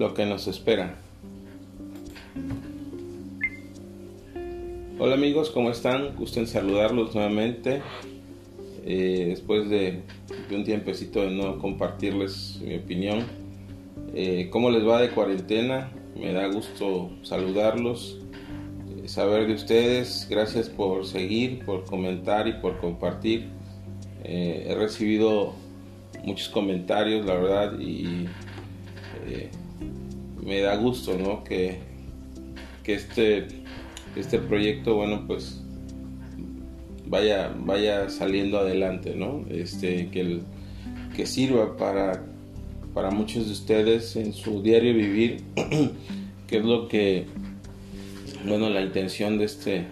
[0.00, 0.96] lo que nos espera.
[4.98, 6.16] Hola amigos, ¿cómo están?
[6.16, 7.82] Gusten saludarlos nuevamente.
[8.86, 10.00] Eh, después de,
[10.50, 13.26] un tiempecito de no compartirles mi opinión.
[14.14, 15.92] Eh, ¿Cómo les va de cuarentena?
[16.18, 18.16] Me da gusto saludarlos,
[19.04, 20.26] eh, saber de ustedes.
[20.30, 23.50] Gracias por seguir, por comentar y por compartir.
[24.24, 25.52] he recibido
[26.24, 28.26] muchos comentarios, la verdad, y
[30.44, 31.44] me da gusto, ¿no?
[31.44, 31.78] Que,
[32.82, 33.46] que este,
[34.16, 35.60] este proyecto, bueno, pues
[37.06, 39.44] vaya, vaya saliendo adelante, ¿no?
[39.50, 40.40] Este, que,
[41.16, 42.24] que sirva para,
[42.94, 45.42] para muchos de ustedes en su diario vivir,
[46.46, 47.26] que es lo que,
[48.46, 49.84] bueno, la intención de este,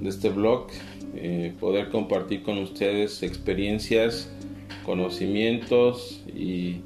[0.00, 0.68] de este blog,
[1.14, 4.30] eh, poder compartir con ustedes experiencias,
[4.84, 6.80] conocimientos y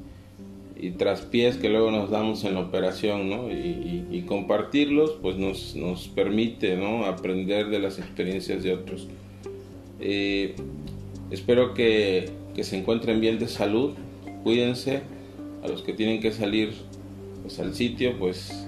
[0.77, 3.49] y traspiés que luego nos damos en la operación, ¿no?
[3.49, 7.05] Y, compartirlos, pues nos, nos, permite, ¿no?
[7.05, 9.07] Aprender de las experiencias de otros.
[9.99, 10.55] Eh,
[11.31, 13.93] espero que, que, se encuentren bien de salud,
[14.43, 15.03] cuídense,
[15.63, 16.73] a los que tienen que salir
[17.43, 18.67] pues, al sitio, pues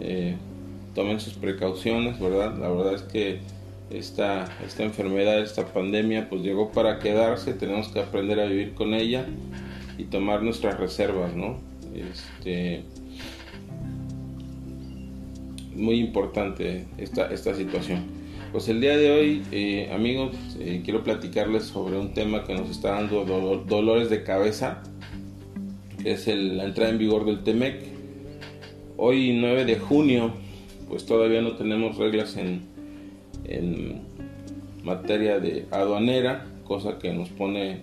[0.00, 0.36] eh,
[0.94, 2.56] tomen sus precauciones, ¿verdad?
[2.58, 3.40] La verdad es que
[3.90, 8.94] esta, esta enfermedad, esta pandemia, pues llegó para quedarse, tenemos que aprender a vivir con
[8.94, 9.26] ella
[9.98, 11.56] y tomar nuestras reservas, ¿no?
[11.94, 12.82] Este,
[15.74, 18.04] muy importante esta, esta situación.
[18.52, 22.70] Pues el día de hoy, eh, amigos, eh, quiero platicarles sobre un tema que nos
[22.70, 23.24] está dando
[23.66, 24.82] dolores de cabeza,
[26.04, 27.82] es la entrada en vigor del TEMEC.
[28.96, 30.32] Hoy 9 de junio,
[30.88, 32.62] pues todavía no tenemos reglas en,
[33.44, 34.00] en
[34.84, 37.80] materia de aduanera, cosa que nos pone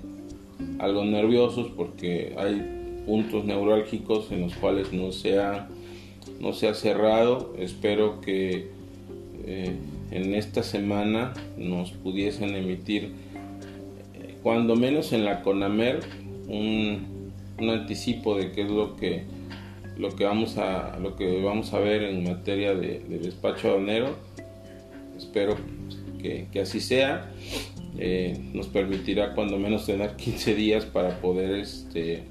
[0.80, 5.68] algo nerviosos porque hay puntos neurálgicos en los cuales no se ha,
[6.40, 7.54] no se ha cerrado.
[7.58, 8.70] Espero que
[9.46, 9.76] eh,
[10.12, 13.12] en esta semana nos pudiesen emitir,
[14.44, 16.02] cuando menos en la CONAMER,
[16.48, 19.24] un, anticipo de qué es lo que,
[19.98, 24.18] lo que, vamos, a, lo que vamos a ver en materia de, despacho aduanero.
[25.18, 25.56] Espero
[26.22, 27.32] que, que así sea.
[27.98, 32.24] Eh, nos permitirá cuando menos tener 15 días para poder este,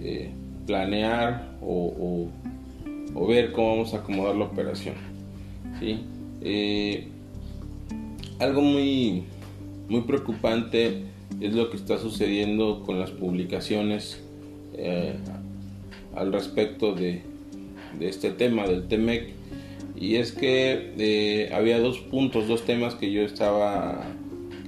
[0.00, 0.30] eh,
[0.66, 2.28] planear o,
[3.28, 4.94] ver cómo vamos a acomodar la operación.
[6.40, 7.08] Eh,
[8.38, 9.24] algo muy,
[9.88, 11.02] muy preocupante
[11.40, 14.22] es lo que está sucediendo con las publicaciones
[16.14, 17.22] al respecto de,
[17.98, 19.34] de, este tema del TEMEC
[19.96, 24.06] y es que había dos puntos, dos temas que yo estaba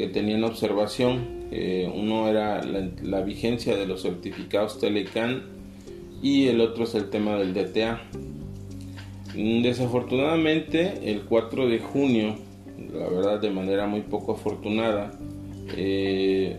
[0.00, 1.50] que tenían observación.
[1.94, 5.42] uno era la, vigencia de los certificados Telecan
[6.22, 8.00] y el otro es el tema del DTA.
[9.34, 12.36] Desafortunadamente, el 4 de junio,
[12.94, 15.12] la verdad de manera muy poco afortunada,
[15.76, 16.56] eh,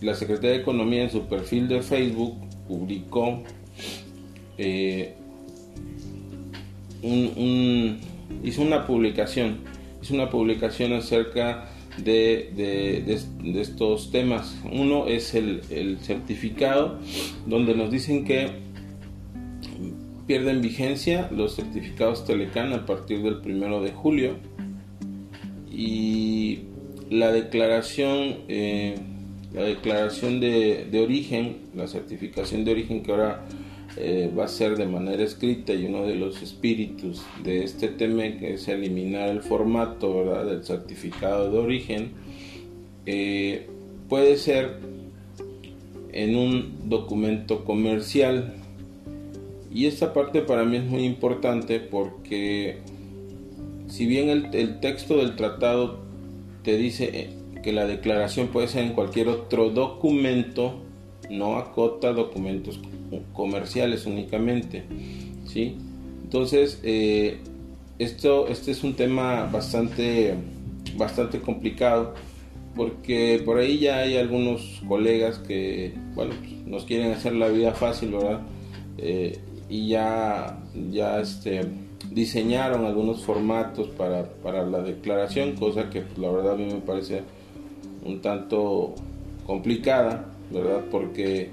[0.00, 2.34] la Secretaría de Economía en su perfil de Facebook
[2.66, 3.44] publicó
[4.58, 5.14] eh,
[8.42, 9.77] hizo una publicación
[10.08, 11.68] es una publicación acerca
[12.02, 13.04] de,
[13.56, 14.56] estos temas.
[14.72, 16.98] Uno es el, certificado,
[17.46, 18.48] donde nos dicen que
[20.26, 24.36] pierden vigencia los certificados Telecan a partir del primero de julio
[25.70, 26.60] y
[27.10, 28.96] la declaración eh,
[29.54, 33.46] la declaración de, de, origen la certificación de origen que ahora
[34.00, 38.54] eh, va a ser de manera escrita y uno de los espíritus de este que
[38.54, 42.12] es eliminar el formato del certificado de origen
[43.06, 43.66] eh,
[44.08, 44.78] puede ser
[46.12, 48.54] en un documento comercial.
[49.74, 52.78] Y esta parte para mí es muy importante porque
[53.88, 55.98] si bien el, el texto del tratado
[56.62, 57.30] te dice eh,
[57.64, 60.82] que la declaración puede ser en cualquier otro documento
[61.30, 62.80] no acota documentos
[63.38, 64.82] comerciales únicamente.
[65.46, 65.76] ¿sí?
[66.24, 67.38] Entonces, eh,
[68.00, 70.34] esto, este es un tema bastante,
[70.96, 72.14] bastante complicado
[72.74, 77.72] porque por ahí ya hay algunos colegas que, bueno, pues, nos quieren hacer la vida
[77.72, 78.40] fácil, ¿verdad?
[78.98, 79.38] Eh,
[79.68, 80.58] y ya,
[80.90, 81.62] ya este,
[82.10, 86.80] diseñaron algunos formatos para, para la declaración, cosa que pues, la verdad a mí me
[86.80, 87.22] parece
[88.04, 88.94] un tanto
[89.46, 90.84] complicada, ¿verdad?
[90.90, 91.50] Porque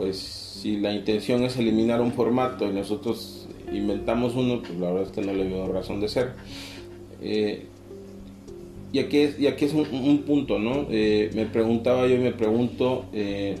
[0.00, 5.02] pues si la intención es eliminar un formato y nosotros inventamos uno, pues la verdad
[5.08, 6.32] es que no le veo razón de ser.
[7.20, 7.66] Eh,
[8.94, 10.86] y aquí es, y aquí es un, punto, ¿no?
[10.90, 13.56] Eh, me preguntaba yo y me pregunto, eh,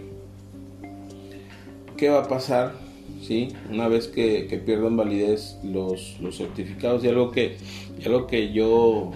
[1.98, 2.72] ¿qué va a pasar?
[3.20, 3.48] ¿sí?
[3.70, 7.58] Una vez que, pierdan validez los, certificados y algo que,
[8.06, 9.10] algo que yo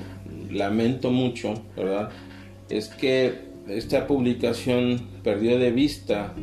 [0.51, 2.11] lamento mucho, ¿verdad?
[2.69, 3.33] Es que
[3.67, 6.35] esta publicación perdió de vista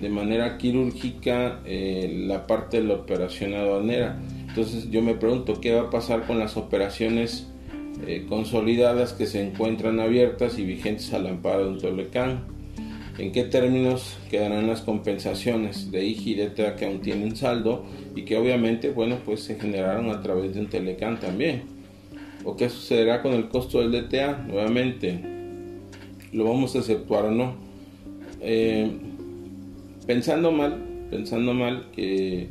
[0.00, 4.18] de manera quirúrgica eh, la parte de la operación aduanera.
[4.48, 7.48] Entonces yo me pregunto qué va a pasar con las operaciones
[8.06, 12.44] eh, consolidadas que se encuentran abiertas y vigentes al amparo de un Tolecán.
[13.18, 17.84] ¿En qué términos quedarán las compensaciones de IGI y DTA que aún tienen saldo
[18.16, 21.62] y que obviamente, bueno, pues se generaron a través de un Telecan también?
[22.44, 24.44] ¿O qué sucederá con el costo del DTA?
[24.48, 25.20] Nuevamente,
[26.32, 27.54] ¿lo vamos a exceptuar o no?
[28.40, 28.90] Eh,
[30.06, 32.48] pensando mal, pensando mal que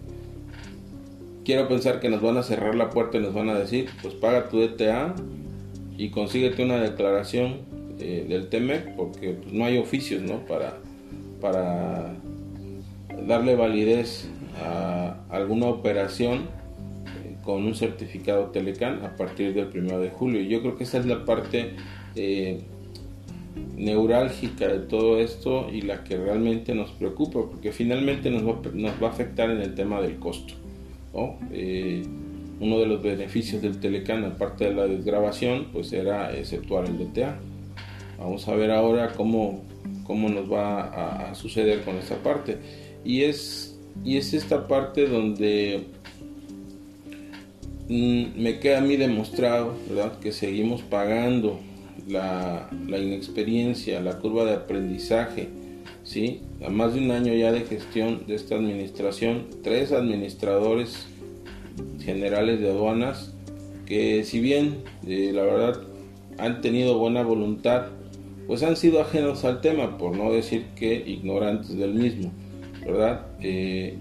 [1.43, 4.13] quiero pensar que nos van a cerrar la puerta y nos van a decir, pues
[4.13, 5.15] paga tu DTA
[5.97, 7.61] y consíguete una declaración
[7.99, 10.39] eh, del TEMEC porque pues, no hay oficios ¿no?
[10.45, 10.77] Para,
[11.39, 12.15] para
[13.27, 14.27] darle validez
[14.61, 16.47] a alguna operación
[17.23, 20.41] eh, con un certificado Telecan a partir del 1 de julio.
[20.41, 21.75] Yo creo que esa es la parte
[22.15, 22.61] eh,
[23.55, 29.01] neurálgica de todo esto y la que realmente nos preocupa porque finalmente nos va, nos
[29.01, 30.53] va a afectar en el tema del costo.
[31.13, 37.37] uno de los beneficios del Telecan, aparte de la desgrabación, pues era exceptuar el DTA.
[38.17, 39.63] Vamos a ver ahora cómo,
[40.05, 42.57] cómo nos va a, suceder con esta parte.
[43.03, 45.87] Y es, y es esta parte donde
[47.89, 50.19] mm, me queda a mí demostrado ¿verdad?
[50.19, 51.59] que seguimos pagando
[52.07, 55.49] la, inexperiencia, la curva de aprendizaje.
[56.03, 56.41] ¿sí?
[56.65, 61.07] A más de un año ya de gestión de esta administración, tres administradores
[61.99, 63.33] generales de aduanas
[63.85, 65.81] que si bien eh, la verdad
[66.37, 67.87] han tenido buena voluntad
[68.47, 72.31] pues han sido ajenos al tema, por no decir que ignorantes del mismo,
[72.85, 73.27] ¿verdad?
[73.39, 73.97] Eh,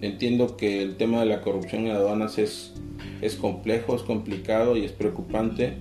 [0.00, 2.74] entiendo que el tema de la corrupción en aduanas es,
[3.22, 5.74] es complejo, es complicado y es preocupante,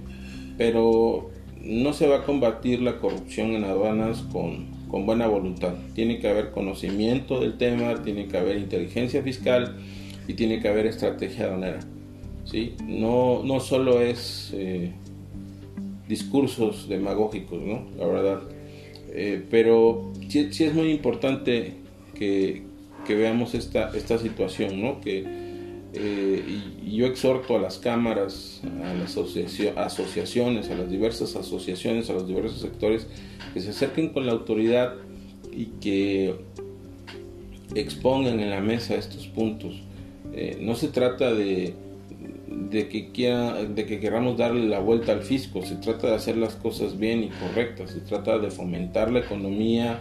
[0.57, 1.29] pero
[1.61, 5.73] no se va a combatir la corrupción en aduanas con, con buena voluntad.
[5.93, 9.77] Tiene que haber conocimiento del tema, tiene que haber inteligencia fiscal
[10.27, 11.79] y tiene que haber estrategia aduanera.
[12.45, 12.75] ¿sí?
[12.85, 14.53] No, no solo es...
[14.55, 14.91] Eh,
[16.07, 17.85] discursos demagógicos, ¿no?
[17.97, 18.41] La verdad.
[19.09, 21.75] Eh, pero sí, es muy importante
[22.13, 22.63] que,
[23.07, 24.99] veamos esta, esta situación, ¿no?
[25.01, 25.44] Que
[25.95, 26.43] eh,
[26.83, 32.27] y, yo exhorto a las cámaras, a las asociaciones, a las diversas asociaciones, a los
[32.27, 33.07] diversos sectores,
[33.53, 34.93] que se acerquen con la autoridad
[35.51, 36.35] y que
[37.73, 39.81] expongan en la mesa estos puntos.
[40.33, 41.73] Eh, no se trata de,
[42.71, 47.29] que queramos darle la vuelta al fisco, se trata de hacer las cosas bien y
[47.29, 49.99] correctas, se trata de fomentar la economía,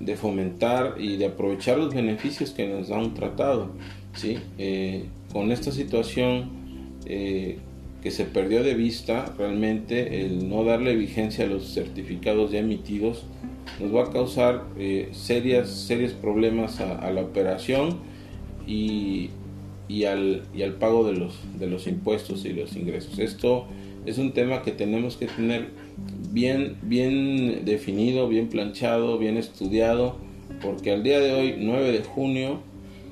[0.00, 3.70] de fomentar y de aprovechar los beneficios que nos da un tratado.
[4.14, 4.38] ¿sí?
[4.58, 5.04] Eh,
[5.34, 6.48] con esta situación
[7.04, 7.58] eh,
[8.02, 13.26] que se perdió de vista, realmente el no darle vigencia a los certificados ya emitidos
[13.80, 17.98] nos va a causar eh, serias, serios problemas a, la operación
[18.66, 19.30] y
[19.88, 23.18] y al, y al pago de los, de los impuestos y los ingresos.
[23.18, 23.66] Esto
[24.06, 25.68] es un tema que tenemos que tener
[26.30, 30.16] bien, bien definido, bien planchado, bien estudiado,
[30.62, 32.60] porque al día de hoy, 9 de junio,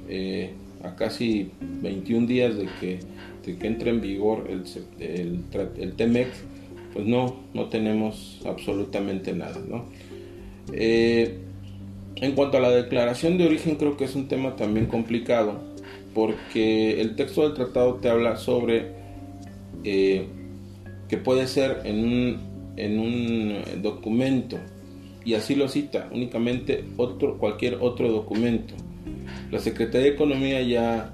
[0.09, 3.01] eh, a casi 21 días de que,
[3.45, 4.65] de que entre en vigor el,
[4.99, 5.45] el,
[5.79, 6.29] el TEMEC,
[6.93, 9.61] pues no, no tenemos absolutamente nada.
[9.69, 9.87] ¿no?
[10.73, 11.39] Eh,
[12.17, 15.73] en cuanto a la declaración de origen, creo que es un tema también complicado
[16.15, 18.93] porque el texto del tratado te habla sobre
[19.85, 20.27] eh,
[21.09, 22.39] que puede ser en un,
[22.77, 24.59] en un documento
[25.25, 28.75] y así lo cita únicamente otro cualquier otro documento
[29.53, 31.13] la Secretaría de Economía ya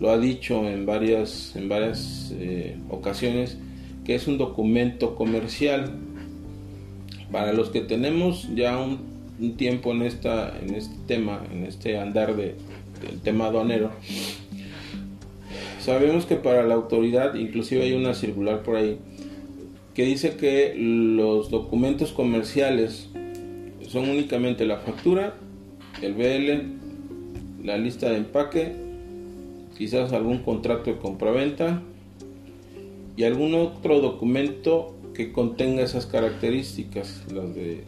[0.00, 3.58] lo ha dicho en varias en varias eh, ocasiones
[4.04, 5.92] que es un documento comercial.
[7.30, 9.14] Para los que tenemos ya un,
[9.56, 12.54] tiempo en esta en este tema en este andar de,
[13.02, 13.90] del tema aduanero
[15.80, 18.96] Sabemos que para la autoridad, inclusive hay una circular por ahí,
[19.92, 23.10] que dice que los documentos comerciales
[23.86, 25.34] son únicamente la factura,
[26.00, 26.83] el BL,
[27.64, 28.72] la lista de empaque,
[29.76, 31.82] quizás algún contrato de compraventa
[33.16, 37.84] y algún otro documento que contenga esas características, las de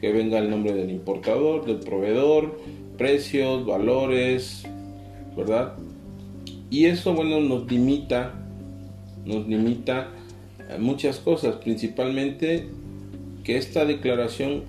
[0.00, 2.60] que venga el nombre del importador, del proveedor,
[2.98, 4.64] precios, valores,
[5.34, 5.74] ¿verdad?
[6.68, 8.34] Y eso, bueno, nos limita,
[9.24, 10.10] nos limita
[10.78, 12.68] muchas cosas, principalmente
[13.42, 14.64] que esta declaración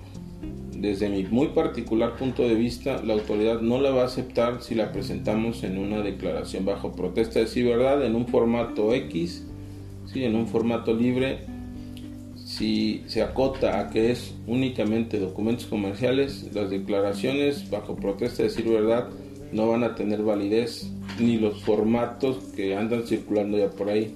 [0.80, 4.76] desde mi muy particular punto de vista, la autoridad no la va a aceptar si
[4.76, 9.44] la presentamos en una declaración bajo protesta de sí verdad, en un formato X,
[10.06, 10.24] ¿sí?
[10.24, 11.40] en un formato libre.
[12.36, 18.68] Si se acota a que es únicamente documentos comerciales, las declaraciones bajo protesta de decir
[18.68, 19.08] verdad
[19.52, 24.14] no van a tener validez ni los formatos que andan circulando ya por ahí.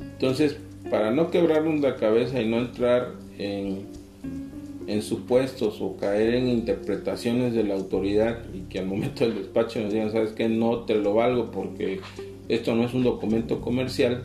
[0.00, 0.56] Entonces,
[0.90, 3.93] para no quebrarnos la cabeza y no entrar en
[4.86, 9.80] en supuestos o caer en interpretaciones de la autoridad y que al momento del despacho
[9.80, 12.00] nos digan, sabes que no te lo valgo porque
[12.48, 14.24] esto no es un documento comercial,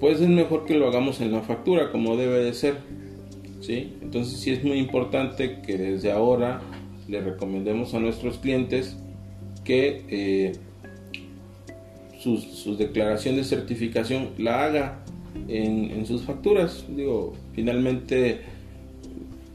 [0.00, 2.78] pues es mejor que lo hagamos en la factura como debe de ser.
[3.60, 3.92] ¿sí?
[4.00, 6.62] Entonces sí es muy importante que desde ahora
[7.06, 8.96] le recomendemos a nuestros clientes
[9.64, 10.52] que eh,
[12.18, 15.04] su, su declaración de certificación la haga
[15.48, 16.84] en, sus facturas.
[16.88, 18.40] Digo, finalmente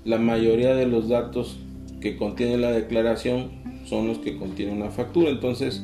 [0.04, 1.58] la mayoría de los datos
[2.00, 3.50] que contiene la declaración
[3.86, 5.32] son los que contiene una factura.
[5.32, 5.84] Entonces,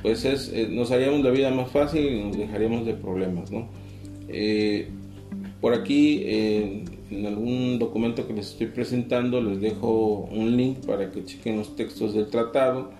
[0.00, 3.52] pues es, eh, nos haríamos la vida más fácil y nos dejaríamos de problemas.
[3.52, 3.68] ¿no?
[4.28, 4.88] Eh,
[5.60, 11.26] por aquí, en algún documento que les estoy presentando, les dejo un link para que
[11.26, 12.90] chequen los textos del tratado.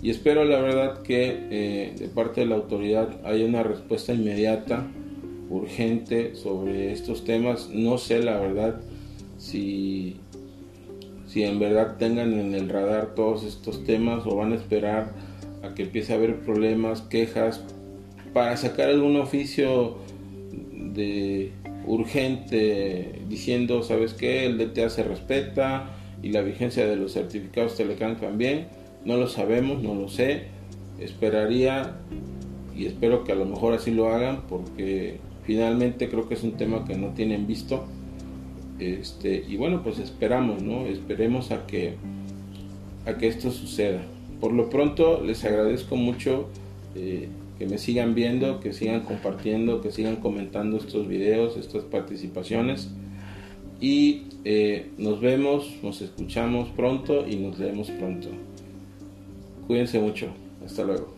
[0.00, 4.86] Y espero la verdad que eh, de parte de la autoridad haya una respuesta inmediata
[5.50, 7.70] urgente sobre estos temas.
[7.70, 8.80] No sé la verdad
[9.38, 10.16] si,
[11.26, 15.12] si en verdad tengan en el radar todos estos temas o van a esperar
[15.62, 17.62] a que empiece a haber problemas, quejas,
[18.32, 19.96] para sacar algún oficio
[20.72, 21.52] de
[21.86, 24.46] urgente diciendo, ¿sabes qué?
[24.46, 25.90] El DTA se respeta
[26.22, 28.68] y la vigencia de los certificados Telecan también.
[29.04, 30.44] No lo sabemos, no lo sé.
[30.98, 31.96] Esperaría
[32.76, 36.52] y espero que a lo mejor así lo hagan porque finalmente creo que es un
[36.52, 37.84] tema que no tienen visto.
[38.78, 41.94] Este y bueno pues esperamos no esperemos a que
[43.06, 44.02] a que esto suceda.
[44.40, 46.48] Por lo pronto les agradezco mucho
[46.94, 52.90] eh, que me sigan viendo que sigan compartiendo que sigan comentando estos videos estas participaciones.
[53.80, 58.28] Y eh, nos vemos nos escuchamos pronto y nos vemos pronto.
[59.66, 60.28] Cuídense mucho.
[60.64, 61.14] Hasta luego